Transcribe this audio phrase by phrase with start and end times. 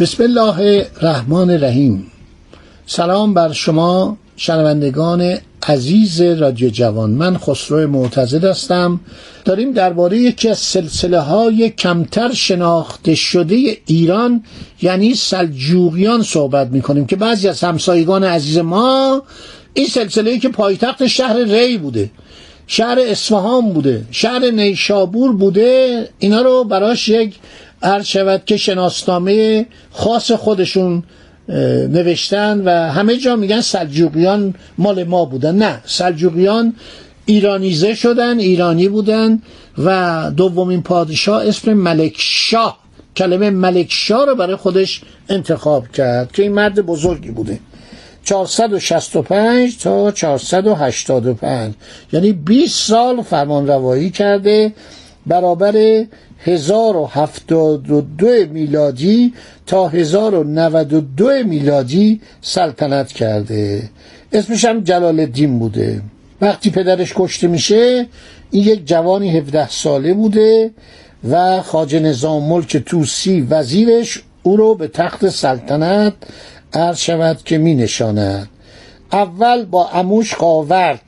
[0.00, 2.06] بسم الله الرحمن الرحیم
[2.86, 9.00] سلام بر شما شنوندگان عزیز رادیو جوان من خسرو معتزد هستم
[9.44, 14.44] داریم درباره یکی از سلسله های کمتر شناخته شده ایران
[14.82, 19.22] یعنی سلجوقیان صحبت می‌کنیم که بعضی از همسایگان عزیز ما
[19.74, 22.10] این سلسله که پایتخت شهر ری بوده
[22.66, 27.34] شهر اصفهان بوده شهر نیشابور بوده اینا رو براش یک
[27.82, 31.02] عرض شود که شناسنامه خاص خودشون
[31.88, 35.54] نوشتن و همه جا میگن سلجوقیان مال ما بودن.
[35.56, 36.74] نه سلجوقیان
[37.26, 39.42] ایرانیزه شدن ایرانی بودن
[39.78, 42.78] و دومین پادشاه اسم ملک شاه
[43.16, 47.58] کلمه ملک شاه رو برای خودش انتخاب کرد که این مرد بزرگی بوده.
[48.24, 51.74] 465 تا 485
[52.12, 54.72] یعنی 20 سال فرمان روایی کرده
[55.26, 56.04] برابر
[56.44, 59.34] 1072 میلادی
[59.66, 63.90] تا 1092 میلادی سلطنت کرده.
[64.32, 66.02] اسمش هم جلال الدین بوده.
[66.40, 68.06] وقتی پدرش کشته میشه
[68.50, 70.70] این یک جوانی 17 ساله بوده
[71.30, 76.12] و خاج نظام ملک توسی وزیرش او رو به تخت سلطنت
[76.72, 78.48] عرض شود که می نشاند.
[79.12, 81.02] اول با اموش قاورد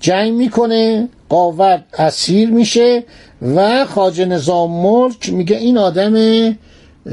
[0.00, 3.04] جنگ می‌کنه قاورد اسیر میشه
[3.42, 6.14] و خاج نظام ملک میگه این آدم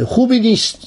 [0.06, 0.78] خوبی نیست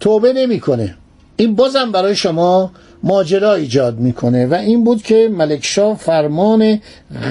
[0.00, 0.94] توبه نمی‌کنه.
[1.36, 2.70] این بازم برای شما
[3.02, 6.80] ماجرا ایجاد می‌کنه و این بود که ملکشاه فرمان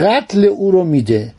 [0.02, 1.34] قتل او رو میده.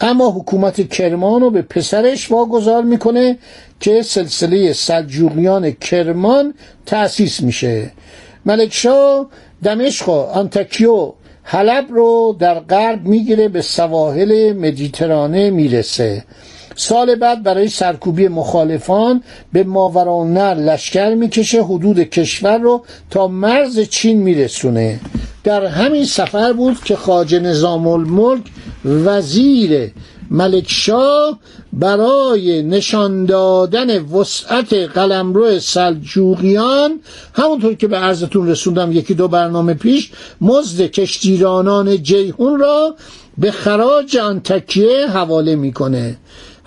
[0.00, 3.38] اما حکومت کرمان رو به پسرش واگذار می‌کنه
[3.80, 6.54] که سلسله سلجوقیان کرمان
[6.86, 7.90] تأسیس میشه.
[8.46, 9.26] ملکشاه
[9.62, 11.12] دمشق و آنتاکیو
[11.48, 16.24] حلب رو در غرب می‌گیره به سواحل مدیترانه می‌رسه.
[16.76, 24.22] سال بعد برای سرکوبی مخالفان به ماورانر لشکر می‌کشه حدود کشور رو تا مرز چین
[24.22, 25.00] میرسونه.
[25.44, 28.42] در همین سفر بود که خاج نظام الملک
[28.84, 29.92] وزیر
[30.30, 31.38] ملکشاه
[31.72, 37.00] برای نشان دادن وسعت قلمرو سلجوقیان
[37.34, 40.10] همونطور که به عرضتون رسوندم یکی دو برنامه پیش
[40.40, 42.94] مزد کشتیرانان جیهون را
[43.38, 46.16] به خراج آنتکیه حواله می‌کنه.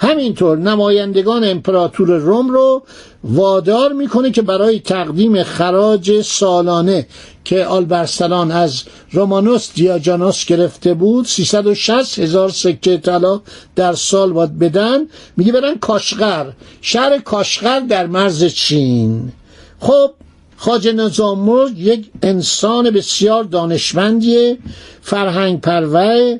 [0.02, 2.84] همینطور نمایندگان امپراتور روم رو
[3.24, 7.08] وادار می‌کنه که برای تقدیم خراج سالانه
[7.44, 13.42] که آلبرسلان از رومانوس دیاجانوس گرفته بود 360 هزار سکه طلا
[13.76, 15.00] در سال باید بدن.
[15.38, 16.46] میگه برن کاشغر.
[16.82, 19.32] شهر کاشغر در مرز چین.
[19.80, 20.12] خب
[20.58, 24.58] خاج نظام یک انسان بسیار دانشمندیه
[25.02, 26.40] فرهنگ پروه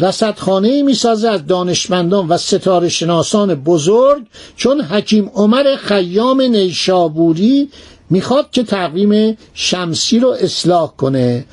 [0.00, 4.22] رصدخانه می سازه از دانشمندان و ستاره شناسان بزرگ
[4.56, 7.68] چون حکیم عمر خیام نیشابوری
[8.10, 11.44] می‌خواد که تقویم شمسی رو اصلاح کنه.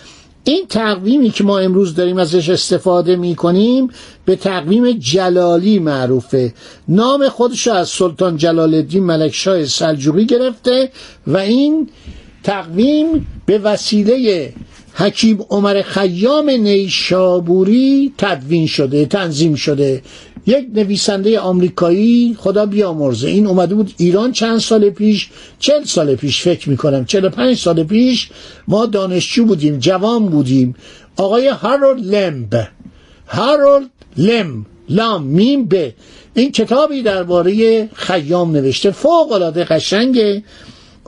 [0.44, 3.90] این تقویمی که ما امروز داریم ازش استفاده می کنیم
[4.25, 6.53] به تقویم جلالی معروفه.
[6.88, 10.91] نام خودش از سلطان جلال الدین ملکشاه سلجوقی گرفته
[11.28, 11.90] و این
[12.44, 14.53] تقویم به وسیله
[15.00, 20.02] حکیم عمر خیام نیشابوری تدوین شده تنظیم شده.
[20.46, 23.28] یک نویسنده آمریکایی خدا بیامرزه.
[23.28, 27.06] این اومده بود ایران چند سال پیش؟ چل سال پیش فکر می‌کنم.
[27.06, 28.30] چل پنج سال پیش
[28.68, 30.75] ما دانشجو بودیم جوان بودیم.
[31.18, 32.68] آقای هارولد لمب.
[33.28, 35.93] هارولد لم لام میم به
[36.34, 38.91] این کتابی درباره خیام نوشته.
[38.91, 40.43] فوق العاده قشنگه.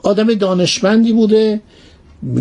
[0.02, 1.60] آدم دانشمندی بوده.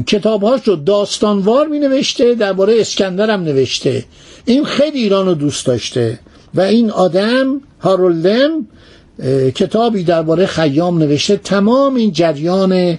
[0.08, 4.06] کتابهاش رو داستانوار می نوشته درباره اسکندر هم نوشته.
[4.46, 6.20] این خیلی ایران رو دوست داشته.
[6.56, 8.68] و این آدم هارولدم
[9.56, 11.38] کتابی درباره خیام نوشته.
[11.38, 12.98] تمام این جریان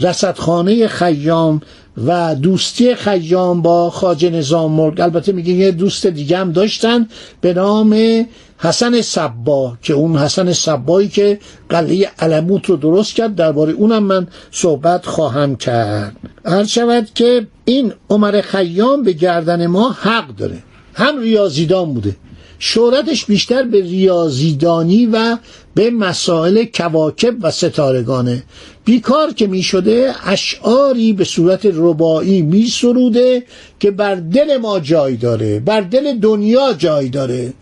[0.00, 1.60] رصدخانه خیام
[2.06, 5.00] و دوستی خیام با خاج نظام مرگ.
[5.00, 7.08] البته میگه یه دوست دیگه هم داشتن
[7.40, 8.26] به نام
[8.58, 11.38] حسن سبا که اون حسن سبایی که
[11.68, 16.16] قلعه علموت رو درست کرد درباره اونم من صحبت خواهم کرد.
[16.46, 20.58] هر شود که این عمر خیام به گردن ما حق داره.
[20.94, 22.16] هم ریاضیدان بوده.
[22.62, 25.36] شهرتش بیشتر به ریاضیدانی و
[25.74, 28.42] به مسائل کواکب و ستارگانه.
[28.84, 33.42] بیکار که می شده اشعاری به صورت ربایی می سروده
[33.80, 37.52] که بر دل ما جای داره بر دل دنیا جای داره.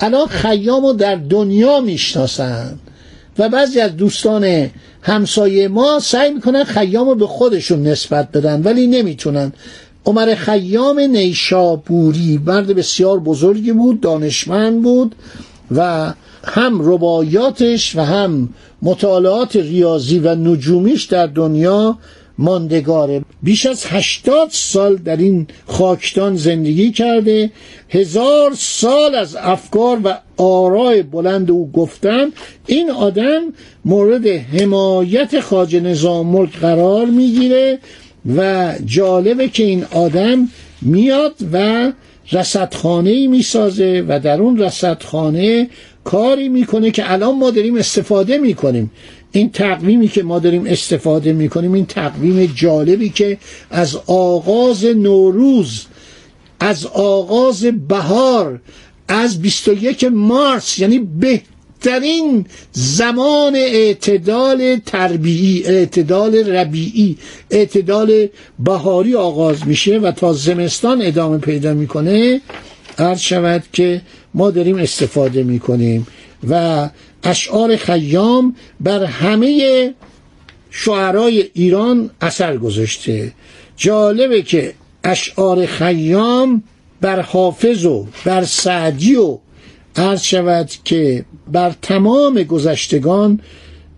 [0.00, 2.80] الان خیام رو در دنیا می‌شناسند
[3.38, 4.70] و بعضی از دوستان
[5.02, 9.52] همسایه ما سعی می‌کنن خیام رو به خودشون نسبت بدن ولی نمی‌تونن.
[10.08, 15.14] عمر خیام نیشابوری مرد بسیار بزرگی بود دانشمند بود
[15.70, 16.12] و
[16.44, 18.48] هم ربایاتش و هم
[18.82, 21.98] مطالعات ریاضی و نجومیش در دنیا
[22.38, 23.24] ماندگاره.
[23.42, 27.50] بیش از هشتاد سال در این خاکتان زندگی کرده.
[27.88, 32.26] هزار سال از افکار و آرای بلند او گفتن.
[32.66, 33.42] این آدم
[33.84, 37.78] مورد حمایت خاج نظام ملک قرار می‌گیره.
[38.36, 40.48] و جالبه که این آدم
[40.82, 41.92] میاد و
[42.32, 45.68] رصدخانه ای می‌سازه و در اون رصدخانه
[46.04, 48.90] کاری می‌کنه که الان ما داریم استفاده می‌کنیم.
[49.32, 53.38] این تقویمی که ما داریم استفاده می‌کنیم این تقویم جالبی که
[53.70, 55.86] از آغاز نوروز
[56.60, 58.60] از آغاز بهار
[59.08, 60.98] از 21 مارس یعنی
[61.82, 67.18] بهترین زمان اعتدال تربیعی اعتدال ربیعی
[67.50, 68.28] اعتدال
[68.58, 72.40] بهاری آغاز میشه و تا زمستان ادامه پیدا می‌کنه
[72.98, 74.00] عرض شود که
[74.34, 76.06] ما داریم استفاده می‌کنیم
[76.48, 76.88] و
[77.22, 79.94] اشعار خیام بر همه
[80.70, 83.32] شعرای ایران اثر گذاشته.
[83.76, 86.62] جالبه که اشعار خیام
[87.00, 89.38] بر حافظ و بر سعدی و
[89.98, 93.40] عرض شود که بر تمام گذشتگان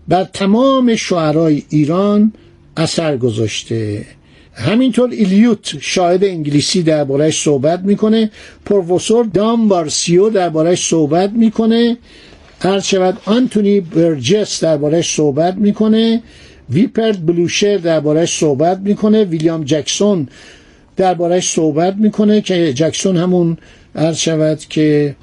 [0.07, 2.33] بر تمام شعرای ایران
[2.77, 4.05] اثر گذاشته.
[4.53, 8.31] همینطور ایلیوت شاعر انگلیسی دربارهش صحبت می‌کنه
[8.65, 11.97] پروفسور دام بارسیو دربارهش صحبت می‌کنه
[12.61, 16.23] عرض شود آنتونی برجس دربارهش صحبت می‌کنه
[16.69, 20.27] ویپرد بلوشر دربارهش صحبت می‌کنه ویلیام جکسون
[20.97, 23.57] دربارهش صحبت می‌کنه که جکسون همون
[23.95, 25.15] عرض شود که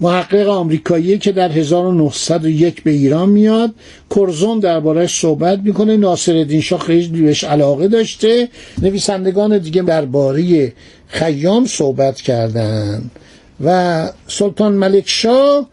[0.00, 3.70] محقق آمریکایی که در 1901 به ایران میاد.
[4.16, 5.96] کرزون دربارهش صحبت می‌کنه.
[5.96, 8.48] ناصر شاه خیلی بهش علاقه داشته.
[8.82, 10.72] نویسندگان دیگه درباره
[11.08, 13.10] خیام صحبت کردن.
[13.64, 15.68] و سلطان ملک شاه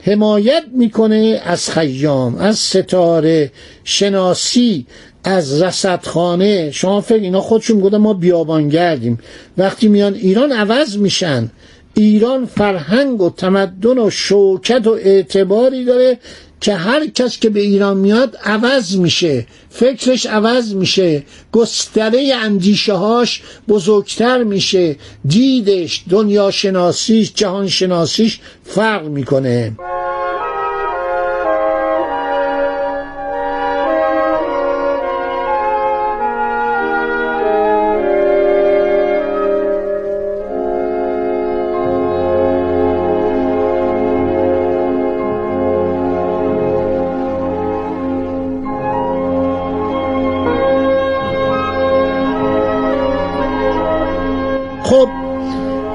[0.00, 3.50] حمایت می‌کنه از خیام از ستاره
[3.84, 4.86] شناسی
[5.24, 6.70] از رصدخانه.
[6.70, 9.18] شما فکر اینا خودشون گفتن ما بیابانگردیم.
[9.58, 11.50] وقتی میان ایران عوض میشن.
[11.94, 16.18] ایران فرهنگ و تمدن و شوکت و اعتباری داره
[16.60, 21.22] که هر کس که به ایران میاد عوض میشه فکرش عوض میشه
[21.52, 29.72] گستره اندیشه هاش بزرگتر میشه دیدش دنیا شناسیش جهان شناسیش فرق می‌کنه.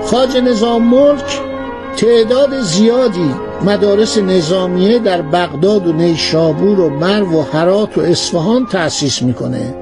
[0.06, 1.42] خاج نظام ملک
[1.98, 9.22] تعداد زیادی مدارس نظامیه در بغداد و نیشابور و مرو و حرات و اصفهان تأسیس
[9.22, 9.76] می‌کنه.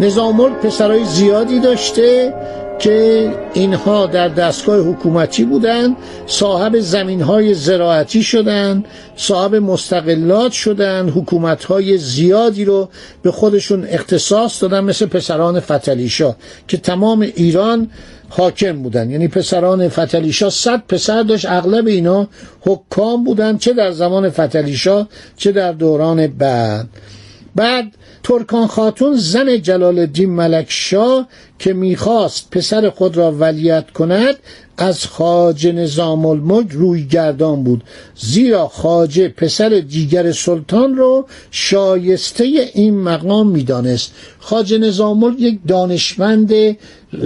[0.00, 2.34] نظام ملک پسرای زیادی داشته
[2.82, 5.96] که اینها در دستگاه حکومتی بودند
[6.26, 8.84] صاحب زمین های زراعتی شدند
[9.16, 12.88] صاحب مستقلات شدند حکومت های زیادی رو
[13.22, 16.34] به خودشون اختصاص دادن مثل پسران فتلیشا
[16.68, 17.90] که تمام ایران
[18.28, 19.10] حاکم بودن.
[19.10, 22.28] یعنی پسران فتلیشا صد پسر داشت اغلب اینا
[22.60, 26.86] حکام بودن چه در زمان فتلیشا چه در دوران بعد.
[27.54, 31.28] بعد ترکان خاتون زن جلال الدین ملک شاه
[31.58, 34.36] که می‌خواست پسر خود را ولیت کند
[34.82, 37.84] از خاجه نظام الملک روی گردان بود
[38.16, 44.12] زیرا خاجه پسر دیگر سلطان رو شایسته این مقام می‌دانست.
[44.38, 46.52] خاجه نظام یک دانشمند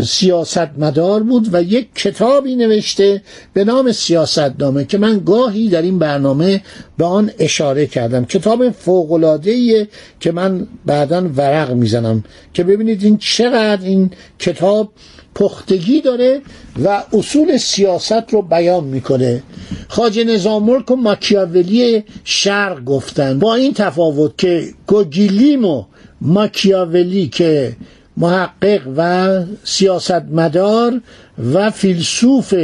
[0.05, 3.23] سیاستمدار بود و یک کتابی نوشته
[3.53, 6.63] به نام سیاستنامه که من گاهی در این برنامه
[6.99, 8.25] به آن اشاره کردم.
[8.25, 9.89] کتاب فوقلادهیه
[10.21, 14.93] که من بعدا ورق می‌زنم که ببینید این چقدر این کتاب
[15.37, 16.41] پختگی داره
[16.85, 19.43] و اصول سیاست رو بیان می‌کنه.
[19.89, 23.39] خاج نظام و ماکیاولی شرق گفتن.
[23.39, 25.85] با این تفاوت که گوگیلیم و
[26.21, 27.77] ماکیاولی که
[28.17, 31.01] محقق و سیاستمدار
[31.53, 32.55] و فیلسوف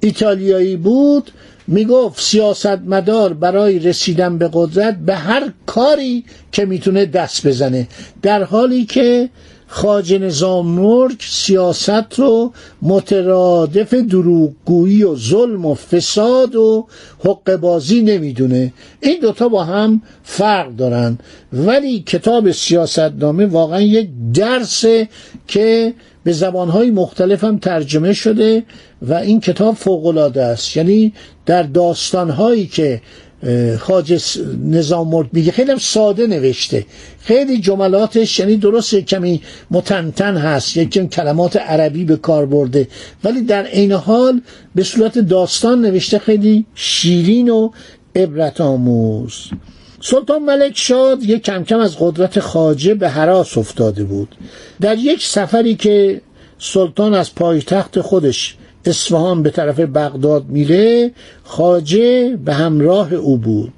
[0.00, 1.30] ایتالیایی بود
[1.66, 7.88] می‌گفت سیاستمدار برای رسیدن به قدرت به هر کاری که می‌تونه دست بزنه.
[8.22, 9.28] در حالی که
[9.66, 12.52] خاج نظام ملک سیاست رو
[12.82, 16.86] مترادف دروغگویی و ظلم و فساد و
[17.24, 18.72] حق بازی نمی‌دونه.
[19.00, 21.18] این دوتا با هم فرق دارن.
[21.52, 25.08] ولی کتاب سیاستنامه واقعا یک درسه
[25.48, 25.94] که
[26.24, 28.62] به زبانهای مختلف هم ترجمه شده
[29.02, 30.76] و این کتاب فوقالعاده است.
[30.76, 31.12] یعنی
[31.46, 33.00] در داستانهایی که
[33.78, 35.52] خاج نظام مرد میگه.
[35.52, 36.86] خیلی هم ساده نوشته.
[37.20, 40.76] خیلی جملاتش یعنی درست کمی متنتن هست.
[40.76, 42.88] یکی کلمات عربی به کار برده.
[43.24, 44.40] ولی در عین حال
[44.74, 47.70] به صورت داستان نوشته خیلی شیرین و
[48.16, 49.34] عبرت آموز.
[50.00, 54.34] سلطان ملک شاد یک کم کم از قدرت خاجه به حراس افتاده بود.
[54.80, 56.20] در یک سفری که
[56.58, 58.56] سلطان از پایتخت خودش
[58.88, 61.10] اصفهان به طرف بغداد میره
[61.44, 63.72] خاجه به همراه او بود.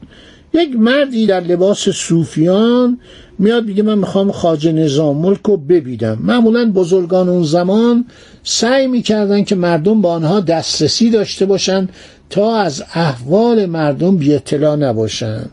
[0.55, 2.99] یک مردی در لباس صوفیان
[3.39, 6.19] میاد میگه من می‌خوام خاجه نظام ملک رو ببینم.
[6.21, 8.05] معمولا بزرگان اون زمان
[8.43, 11.89] سعی می‌کردن که مردم با آنها دسترسی داشته باشن
[12.31, 15.45] تا از احوال مردم بی اطلاع نباشن.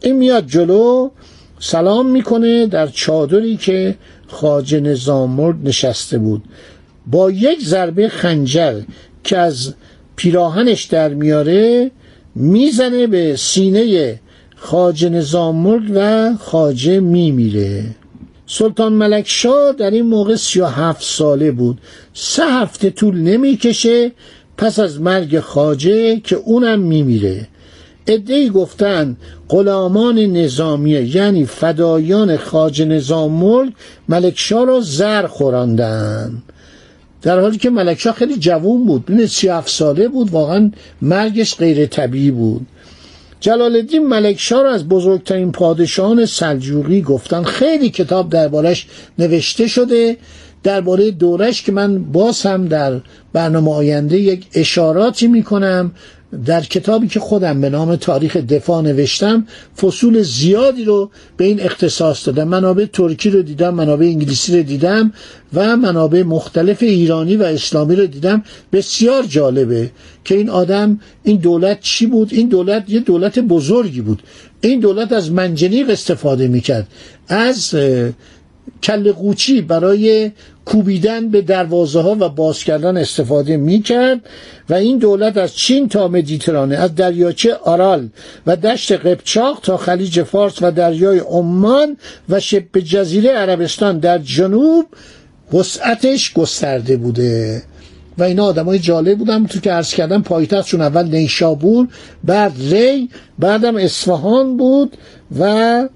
[0.00, 1.10] این میاد جلو
[1.58, 3.94] سلام می‌کنه در چادری که
[4.26, 6.42] خاجه نظام ملک نشسته بود.
[7.06, 8.80] با یک ضربه خنجر
[9.24, 9.74] که از
[10.16, 11.90] پیراهنش در میاره
[12.34, 14.20] می‌زنه به سینه
[14.56, 17.84] خاجه نظام ملک و خاجه میمیره.
[18.46, 21.78] سلطان ملک شاه در این موقع سی و هفت ساله بود.
[22.14, 24.12] سه هفته طول نمی‌کشه
[24.56, 27.48] پس از مرگ خاجه که اونم میمیره.
[28.06, 29.16] ادهی گفتن
[29.48, 33.72] غلامان نظامیه یعنی فدایان خاج نظام ملک
[34.08, 36.42] ملکشاه را زر خوراندن.
[37.22, 40.70] در حالی که ملکشاه خیلی جوون بود بین سی ساله بود واقعا
[41.02, 42.66] مرگش غیر طبیعی بود.
[43.40, 47.42] جلال الدین ملکشاه را از بزرگترین پادشاهان سلجوقی گفتن.
[47.42, 48.86] خیلی کتاب دربارش
[49.18, 50.16] نوشته شده.
[50.62, 53.00] درباره دورش که من باز هم در
[53.32, 55.92] برنامه آینده یک اشاراتی می‌کنم.
[56.46, 59.46] در کتابی که خودم به نام تاریخ دفاع نوشتم
[59.80, 62.48] فصول زیادی رو به این اختصاص دادم.
[62.48, 65.12] منابع ترکی رو دیدم منابع انگلیسی رو دیدم
[65.54, 68.42] و منابع مختلف ایرانی و اسلامی رو دیدم.
[68.72, 69.90] بسیار جالبه
[70.24, 74.22] که این آدم این دولت چی بود؟ این دولت یه دولت بزرگی بود.
[74.60, 76.86] این دولت از منجنیق استفاده می‌کرد.
[77.28, 77.74] از
[78.82, 80.30] کل قوچی برای
[80.64, 84.20] کوبیدن به دروازه ها و باز کردن استفاده می کرد
[84.70, 88.08] و این دولت از چین تا مدیترانه از دریاچه آرال
[88.46, 91.96] و دشت قبچاق تا خلیج فارس و دریای عمان
[92.28, 94.86] و شبه جزیره عربستان در جنوب
[95.52, 97.62] وسعتش گسترده بوده.
[98.18, 101.88] و اینا آدم های جالب بودن تو که عرض کردم پایتختشون اول نیشابور
[102.24, 103.08] بعد ری
[103.38, 104.96] بعدم اصفهان بود
[105.38, 105.88] و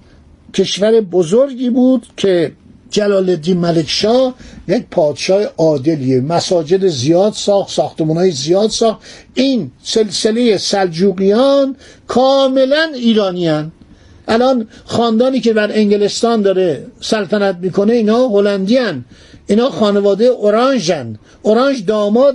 [0.54, 2.52] کشور بزرگی بود که
[2.96, 4.34] جلال الدین ملک شاه
[4.68, 6.20] یک پادشاه عادلیه.
[6.20, 9.00] مساجد زیاد ساخت ساختمان های زیاد ساخت.
[9.34, 11.76] این سلسله سلجوقیان
[12.06, 13.72] کاملا ایرانیان
[14.28, 19.04] الان خاندانی که بر انگلستان داره سلطنت می‌کنه اینا هلندیان
[19.46, 22.34] اینا خانواده اورانژن اورانژ داماد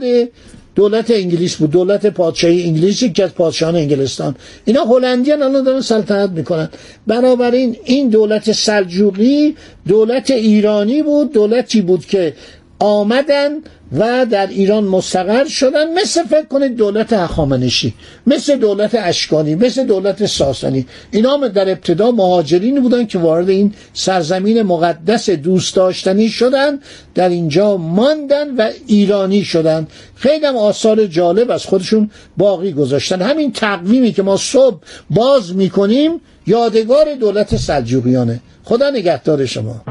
[0.75, 4.35] دولت انگلیس بود دولت پادشاهی انگلیسی که از پادشاهان انگلستان.
[4.65, 6.69] اینا هلندیان الان دارن سلطنت می‌کنن.
[7.07, 9.55] بنابراین این دولت سلجوقی
[9.87, 12.33] دولت ایرانی بود دولتی بود که
[12.81, 13.51] آمدن
[13.97, 15.93] و در ایران مستقر شدن.
[15.93, 17.93] مثل فکر کنید دولت هخامنشی
[18.27, 20.85] مثل دولت اشکانی مثل دولت ساسانی.
[21.11, 26.79] اینا در ابتدا مهاجرین بودن که وارد این سرزمین مقدس دوست داشتنی شدن
[27.15, 29.87] در اینجا ماندن و ایرانی شدن.
[30.15, 33.21] خیلی هم آثار جالب از خودشون باقی گذاشتن.
[33.21, 34.77] همین تقویمی که ما صبح
[35.09, 38.39] باز می‌کنیم یادگار دولت سلجوقیانه.
[38.63, 39.90] خدا نگهدار شما.